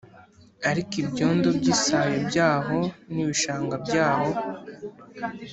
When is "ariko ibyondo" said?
0.69-1.47